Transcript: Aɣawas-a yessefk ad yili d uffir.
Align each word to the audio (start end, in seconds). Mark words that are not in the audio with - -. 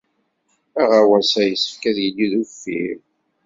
Aɣawas-a 0.81 1.43
yessefk 1.45 1.83
ad 1.89 1.97
yili 2.03 2.27
d 2.31 2.33
uffir. 2.41 2.97